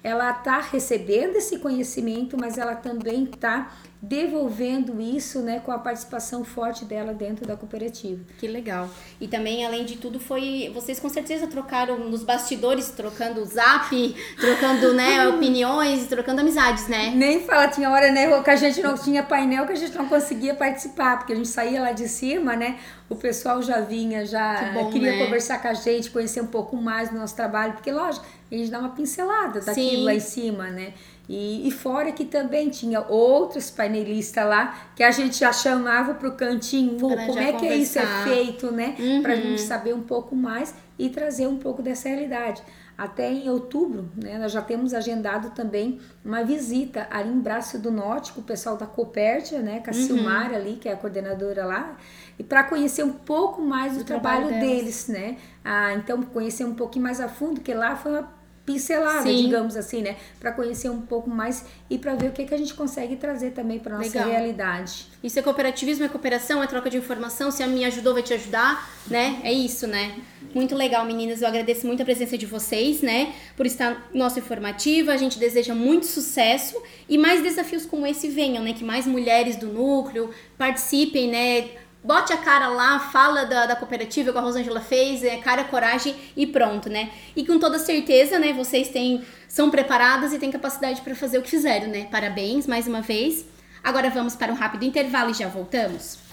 ela 0.03 0.33
tá 0.33 0.61
recebendo 0.61 1.37
esse 1.37 1.59
conhecimento, 1.59 2.39
mas 2.41 2.57
ela 2.57 2.75
também 2.75 3.27
tá 3.27 3.71
devolvendo 4.01 5.01
isso, 5.01 5.41
né, 5.41 5.61
com 5.65 5.73
a 5.73 5.79
participação 5.79 6.45
forte 6.45 6.85
dela 6.85 7.13
dentro 7.13 7.45
da 7.45 7.57
cooperativa. 7.57 8.21
Que 8.39 8.47
legal. 8.47 8.89
E 9.21 9.27
também, 9.27 9.67
além 9.67 9.85
de 9.85 9.97
tudo, 9.97 10.21
foi 10.21 10.71
vocês 10.73 11.01
com 11.01 11.09
certeza 11.09 11.49
trocaram 11.49 11.99
nos 11.99 12.23
bastidores, 12.23 12.91
trocando 12.91 13.45
zap, 13.45 14.17
trocando, 14.41 14.95
né, 14.95 15.27
opiniões, 15.29 16.07
trocando 16.07 16.41
amizades, 16.41 16.87
né? 16.87 17.13
Nem 17.15 17.41
fala, 17.41 17.67
tinha 17.69 17.91
hora, 17.91 18.13
né, 18.13 18.41
que 18.41 18.51
a 18.51 18.57
gente 18.57 18.81
não 18.81 18.97
tinha 18.97 19.23
painel, 19.23 19.67
que 19.67 19.73
a 19.73 19.77
gente 19.77 19.97
não 19.97 20.09
conseguia 20.09 20.55
participar, 20.55 21.19
porque 21.19 21.33
a 21.33 21.37
gente 21.37 21.49
saía 21.49 21.81
lá 21.81 21.91
de 21.91 22.09
cima, 22.09 22.55
né, 22.55 22.79
o 23.09 23.17
pessoal 23.17 23.63
já 23.63 23.81
vinha, 23.81 24.25
já 24.27 24.71
bom, 24.75 24.91
queria 24.91 25.13
né? 25.13 25.25
conversar 25.25 25.61
com 25.61 25.69
a 25.69 25.75
gente, 25.75 26.11
conhecer 26.11 26.43
um 26.43 26.47
pouco 26.47 26.77
mais 26.77 27.09
do 27.09 27.17
nosso 27.17 27.35
trabalho, 27.35 27.73
porque 27.73 27.91
lógico, 27.91 28.25
a 28.51 28.55
gente 28.55 28.71
dá 28.71 28.79
uma 28.79 28.91
pincelada 28.91 29.61
daquilo 29.61 29.91
Sim. 29.91 30.05
lá 30.05 30.15
em 30.15 30.21
cima, 30.21 30.71
né? 30.71 30.93
E, 31.29 31.69
e, 31.69 31.71
fora 31.71 32.11
que 32.11 32.25
também 32.25 32.71
tinha 32.71 33.03
outros 33.03 33.71
painelistas 33.71 34.47
lá 34.47 34.79
que 34.97 35.03
a 35.03 35.11
gente 35.11 35.39
já 35.39 35.53
chamava 35.53 36.15
para 36.15 36.29
o 36.29 36.33
cantinho, 36.33 36.97
pra 36.97 37.27
como 37.27 37.39
é 37.39 37.53
que 37.53 37.59
conversar. 37.59 37.77
isso 37.77 37.99
é 37.99 38.25
feito, 38.25 38.73
né? 38.73 38.97
Uhum. 38.99 39.23
Para 39.23 39.35
a 39.35 39.37
gente 39.37 39.61
saber 39.61 39.95
um 39.95 40.01
pouco 40.01 40.35
mais 40.35 40.75
e 40.99 41.11
trazer 41.11 41.47
um 41.47 41.59
pouco 41.59 41.83
dessa 41.83 42.09
realidade. 42.09 42.63
Até 42.97 43.31
em 43.31 43.49
outubro, 43.49 44.11
né, 44.17 44.39
nós 44.39 44.51
já 44.51 44.61
temos 44.61 44.93
agendado 44.93 45.51
também 45.51 46.01
uma 46.25 46.43
visita 46.43 47.07
ali 47.11 47.31
em 47.31 47.39
Braço 47.39 47.79
do 47.79 47.93
Norte 47.93 48.33
com 48.33 48.41
o 48.41 48.45
pessoal 48.45 48.77
da 48.77 48.87
Copértia, 48.87 49.61
né, 49.61 49.79
com 49.79 49.91
a 49.91 49.95
uhum. 49.95 50.03
Silmar 50.03 50.53
ali, 50.53 50.79
que 50.81 50.89
é 50.89 50.95
a 50.95 50.97
coordenadora 50.97 51.65
lá, 51.65 51.97
e 52.37 52.43
para 52.43 52.65
conhecer 52.65 53.05
um 53.05 53.13
pouco 53.13 53.63
mais 53.63 53.93
do, 53.93 53.99
do 53.99 54.05
trabalho, 54.05 54.49
trabalho 54.49 54.67
deles, 54.67 55.07
né? 55.07 55.37
Ah, 55.65 55.95
então 55.95 56.21
conhecer 56.23 56.65
um 56.65 56.75
pouquinho 56.75 57.05
mais 57.05 57.21
a 57.21 57.29
fundo, 57.29 57.61
que 57.61 57.73
lá 57.73 57.95
foi 57.95 58.13
uma 58.13 58.38
pincelada, 58.69 59.23
Sim. 59.23 59.45
digamos 59.45 59.77
assim, 59.77 60.03
né? 60.03 60.17
Para 60.39 60.53
conhecer 60.53 60.91
um 60.91 61.01
pouco 61.01 61.31
mais 61.31 61.65
e 61.89 61.97
para 61.97 62.15
ver 62.15 62.29
o 62.29 62.33
que, 62.33 62.45
que 62.45 62.53
a 62.53 62.59
gente 62.59 62.75
consegue 62.75 63.17
trazer 63.17 63.53
também 63.53 63.79
para 63.79 63.97
nossa 63.97 64.19
Legal. 64.19 64.29
realidade. 64.29 65.07
Isso 65.25 65.39
é 65.39 65.43
cooperativismo, 65.43 66.05
é 66.05 66.09
cooperação, 66.09 66.63
é 66.63 66.67
troca 66.67 66.91
de 66.91 66.99
informação. 66.99 67.51
Se 67.51 67.63
a 67.63 67.67
minha 67.67 67.89
ajudou, 67.89 68.13
vai 68.13 68.23
te 68.23 68.35
ajudar, 68.35 68.87
né? 69.07 69.41
É 69.43 69.51
isso, 69.51 69.87
né? 69.87 70.17
Muito 70.55 70.75
legal, 70.75 71.07
meninas. 71.07 71.41
Eu 71.41 71.49
agradeço 71.49 71.87
muito 71.87 72.03
a 72.03 72.05
presença 72.05 72.37
de 72.37 72.45
vocês, 72.45 73.01
né? 73.01 73.33
Por 73.57 73.65
estar 73.65 74.11
no 74.13 74.19
nosso 74.19 74.39
informativo. 74.39 75.11
A 75.11 75.17
gente 75.17 75.39
deseja 75.39 75.75
muito 75.75 76.05
sucesso 76.05 76.81
e 77.09 77.17
mais 77.17 77.43
desafios 77.43 77.87
como 77.87 78.07
esse 78.07 78.29
venham, 78.29 78.63
né? 78.63 78.75
Que 78.75 78.85
mais 78.85 79.07
mulheres 79.07 79.57
do 79.57 79.69
núcleo 79.69 80.31
participem, 80.59 81.29
né? 81.29 81.71
Bote 82.03 82.33
a 82.33 82.37
cara 82.37 82.69
lá, 82.69 82.99
fala 82.99 83.45
da, 83.45 83.67
da 83.67 83.77
cooperativa 83.77 84.33
que 84.33 84.39
a 84.39 84.41
Rosângela 84.41 84.81
fez, 84.81 85.23
é 85.23 85.37
cara, 85.37 85.65
coragem 85.65 86.15
e 86.37 86.47
pronto, 86.47 86.89
né? 86.89 87.11
E 87.35 87.45
com 87.45 87.59
toda 87.59 87.79
certeza, 87.79 88.39
né, 88.39 88.53
vocês 88.53 88.89
têm, 88.89 89.25
são 89.49 89.71
preparadas 89.71 90.33
e 90.33 90.39
têm 90.39 90.51
capacidade 90.51 91.01
para 91.01 91.15
fazer 91.15 91.39
o 91.39 91.43
que 91.43 91.51
fizeram, 91.51 91.89
né? 91.89 92.07
Parabéns 92.11 92.67
mais 92.67 92.87
uma 92.87 93.01
vez. 93.01 93.45
Agora 93.83 94.11
vamos 94.11 94.35
para 94.35 94.53
um 94.53 94.57
rápido 94.57 94.85
intervalo 94.85 95.31
e 95.31 95.35
já 95.35 95.49
voltamos. 95.49 96.28